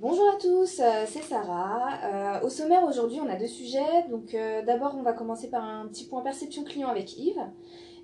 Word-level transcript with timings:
Bonjour 0.00 0.30
à 0.34 0.38
tous, 0.40 0.80
euh, 0.80 1.04
c'est 1.06 1.20
Sarah. 1.20 1.90
Euh, 2.04 2.46
au 2.46 2.48
sommaire 2.48 2.84
aujourd'hui, 2.84 3.20
on 3.20 3.28
a 3.28 3.36
deux 3.36 3.46
sujets. 3.46 4.08
Donc 4.10 4.32
euh, 4.34 4.62
d'abord, 4.64 4.96
on 4.98 5.02
va 5.02 5.12
commencer 5.12 5.50
par 5.50 5.62
un 5.62 5.86
petit 5.88 6.06
point 6.06 6.22
perception 6.22 6.64
client 6.64 6.88
avec 6.88 7.18
Yves. 7.18 7.44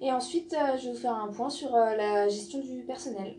Et 0.03 0.12
ensuite, 0.12 0.54
je 0.79 0.85
vais 0.85 0.93
vous 0.93 0.99
faire 0.99 1.14
un 1.14 1.29
point 1.29 1.49
sur 1.49 1.71
la 1.72 2.29
gestion 2.29 2.61
du 2.61 2.83
personnel. 2.83 3.39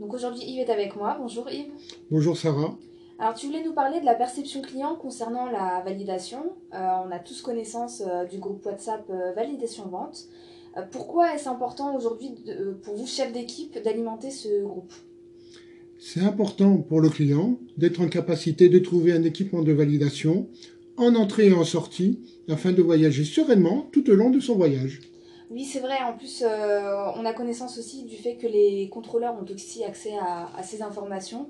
Donc 0.00 0.12
aujourd'hui, 0.12 0.42
Yves 0.42 0.62
est 0.62 0.70
avec 0.70 0.96
moi. 0.96 1.16
Bonjour 1.20 1.48
Yves. 1.48 1.70
Bonjour 2.10 2.36
Sarah. 2.36 2.74
Alors 3.20 3.34
tu 3.34 3.46
voulais 3.46 3.62
nous 3.62 3.72
parler 3.72 4.00
de 4.00 4.04
la 4.04 4.16
perception 4.16 4.62
client 4.62 4.96
concernant 4.96 5.46
la 5.46 5.80
validation. 5.84 6.56
on 6.72 7.10
a 7.12 7.20
tous 7.20 7.40
connaissance 7.40 8.02
du 8.28 8.38
groupe 8.38 8.66
WhatsApp 8.66 9.08
Validation 9.36 9.86
Vente. 9.86 10.28
Pourquoi 10.92 11.34
est-ce 11.34 11.48
important 11.48 11.96
aujourd'hui 11.96 12.30
pour 12.82 12.94
vous, 12.94 13.06
chef 13.06 13.32
d'équipe, 13.32 13.78
d'alimenter 13.82 14.30
ce 14.30 14.62
groupe? 14.62 14.92
C'est 15.98 16.20
important 16.20 16.78
pour 16.78 17.00
le 17.00 17.08
client 17.08 17.58
d'être 17.76 18.00
en 18.00 18.08
capacité 18.08 18.68
de 18.68 18.78
trouver 18.78 19.12
un 19.12 19.24
équipement 19.24 19.62
de 19.62 19.72
validation 19.72 20.48
en 20.96 21.14
entrée 21.14 21.48
et 21.48 21.52
en 21.52 21.64
sortie 21.64 22.20
afin 22.48 22.72
de 22.72 22.82
voyager 22.82 23.24
sereinement 23.24 23.88
tout 23.92 24.08
au 24.10 24.14
long 24.14 24.30
de 24.30 24.40
son 24.40 24.54
voyage. 24.54 25.00
Oui, 25.50 25.64
c'est 25.64 25.80
vrai. 25.80 25.96
En 26.04 26.16
plus, 26.16 26.42
euh, 26.42 27.10
on 27.16 27.24
a 27.24 27.32
connaissance 27.32 27.78
aussi 27.78 28.04
du 28.04 28.16
fait 28.16 28.36
que 28.36 28.46
les 28.46 28.88
contrôleurs 28.90 29.34
ont 29.34 29.52
aussi 29.52 29.82
accès 29.82 30.12
à, 30.20 30.62
ces 30.62 30.82
informations. 30.82 31.48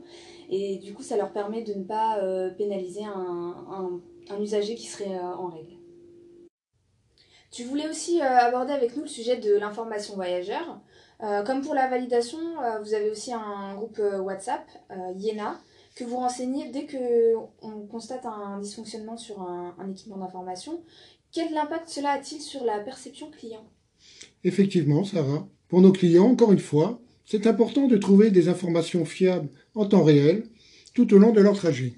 Et 0.50 0.76
du 0.76 0.94
coup, 0.94 1.02
ça 1.02 1.16
leur 1.16 1.32
permet 1.32 1.62
de 1.62 1.74
ne 1.74 1.82
pas 1.82 2.18
euh, 2.22 2.50
pénaliser 2.50 3.04
un, 3.04 4.00
usager 4.40 4.76
qui 4.76 4.86
serait 4.86 5.16
euh, 5.16 5.36
en 5.36 5.48
règle. 5.48 5.72
Tu 7.50 7.64
voulais 7.64 7.88
aussi 7.88 8.20
aborder 8.20 8.72
avec 8.72 8.94
nous 8.96 9.02
le 9.02 9.08
sujet 9.08 9.36
de 9.36 9.54
l'information 9.54 10.14
voyageur. 10.14 10.80
Euh, 11.22 11.42
comme 11.42 11.62
pour 11.62 11.74
la 11.74 11.88
validation, 11.88 12.38
euh, 12.62 12.80
vous 12.80 12.94
avez 12.94 13.10
aussi 13.10 13.32
un 13.32 13.74
groupe 13.74 13.98
euh, 13.98 14.20
WhatsApp, 14.20 14.64
Yena, 15.16 15.60
que 15.96 16.04
vous 16.04 16.16
renseignez 16.16 16.70
dès 16.70 16.86
qu'on 16.86 17.86
constate 17.90 18.24
un 18.24 18.60
dysfonctionnement 18.60 19.16
sur 19.16 19.42
un, 19.42 19.74
équipement 19.90 20.18
d'information. 20.18 20.80
Quel 21.32 21.56
impact 21.56 21.88
cela 21.88 22.10
a-t-il 22.10 22.40
sur 22.40 22.64
la 22.64 22.78
perception 22.78 23.30
client? 23.30 23.64
Effectivement, 24.44 25.04
Sarah. 25.04 25.48
Pour 25.68 25.80
nos 25.80 25.92
clients, 25.92 26.26
encore 26.26 26.52
une 26.52 26.60
fois, 26.60 27.00
c'est 27.26 27.46
important 27.46 27.88
de 27.88 27.96
trouver 27.96 28.30
des 28.30 28.48
informations 28.48 29.04
fiables 29.04 29.50
en 29.74 29.86
temps 29.86 30.04
réel 30.04 30.44
tout 30.94 31.12
au 31.12 31.18
long 31.18 31.32
de 31.32 31.40
leur 31.40 31.56
trajet. 31.56 31.94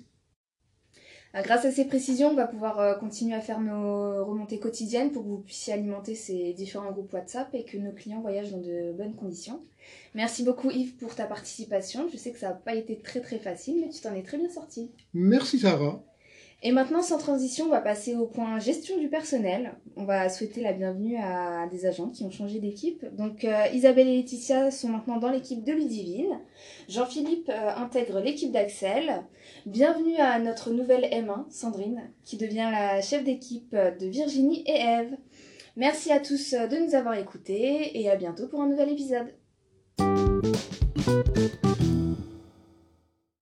Euh, 1.35 1.43
grâce 1.43 1.65
à 1.65 1.71
ces 1.71 1.85
précisions, 1.85 2.31
on 2.31 2.35
va 2.35 2.47
pouvoir 2.47 2.81
euh, 2.81 2.95
continuer 2.95 3.35
à 3.35 3.41
faire 3.41 3.61
nos 3.61 4.25
remontées 4.25 4.59
quotidiennes 4.59 5.13
pour 5.13 5.23
que 5.23 5.29
vous 5.29 5.39
puissiez 5.39 5.73
alimenter 5.73 6.15
ces 6.15 6.53
différents 6.55 6.91
groupes 6.91 7.13
WhatsApp 7.13 7.49
et 7.55 7.65
que 7.65 7.77
nos 7.77 7.93
clients 7.93 8.21
voyagent 8.21 8.51
dans 8.51 8.59
de 8.59 8.93
bonnes 8.93 9.15
conditions. 9.15 9.61
Merci 10.15 10.43
beaucoup 10.43 10.71
Yves 10.71 10.97
pour 10.97 11.15
ta 11.15 11.27
participation. 11.27 12.09
Je 12.13 12.17
sais 12.17 12.33
que 12.33 12.39
ça 12.39 12.49
n'a 12.49 12.55
pas 12.55 12.75
été 12.75 12.97
très 12.97 13.21
très 13.21 13.39
facile, 13.39 13.81
mais 13.81 13.91
tu 13.91 14.01
t'en 14.01 14.15
es 14.15 14.23
très 14.23 14.39
bien 14.39 14.51
sorti. 14.51 14.91
Merci 15.15 15.61
Sarah. 15.61 16.03
Et 16.63 16.73
maintenant, 16.73 17.01
sans 17.01 17.17
transition, 17.17 17.67
on 17.67 17.71
va 17.71 17.81
passer 17.81 18.15
au 18.15 18.27
point 18.27 18.59
gestion 18.59 18.99
du 18.99 19.09
personnel. 19.09 19.73
On 19.97 20.05
va 20.05 20.29
souhaiter 20.29 20.61
la 20.61 20.75
bienvenue 20.75 21.17
à 21.17 21.67
des 21.69 21.87
agents 21.87 22.11
qui 22.11 22.23
ont 22.25 22.31
changé 22.31 22.59
d'équipe. 22.59 23.03
Donc, 23.17 23.45
euh, 23.45 23.65
Isabelle 23.73 24.09
et 24.09 24.17
Laetitia 24.19 24.71
sont 24.71 24.91
maintenant 24.91 25.17
dans 25.17 25.31
l'équipe 25.31 25.65
de 25.65 25.73
Ludivine. 25.73 26.39
Jean-Philippe 26.87 27.49
euh, 27.49 27.75
intègre 27.77 28.21
l'équipe 28.21 28.53
d'Axel. 28.53 29.23
Bienvenue 29.65 30.17
à 30.17 30.39
notre 30.39 30.71
nouvelle 30.71 31.05
M1, 31.05 31.51
Sandrine, 31.51 32.11
qui 32.25 32.37
devient 32.37 32.69
la 32.71 33.01
chef 33.01 33.25
d'équipe 33.25 33.75
de 33.75 34.07
Virginie 34.07 34.63
et 34.67 34.81
Eve. 34.81 35.17
Merci 35.77 36.13
à 36.13 36.21
tous 36.21 36.53
de 36.53 36.85
nous 36.85 36.95
avoir 36.95 37.15
écoutés 37.15 37.99
et 37.99 38.11
à 38.11 38.17
bientôt 38.17 38.49
pour 38.49 38.61
un 38.61 38.69
nouvel 38.69 38.91
épisode. 38.91 39.33